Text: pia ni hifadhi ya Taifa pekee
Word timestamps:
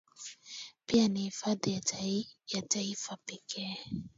pia 0.85 1.07
ni 1.07 1.21
hifadhi 1.21 1.73
ya 2.47 2.61
Taifa 2.61 3.17
pekee 3.25 3.77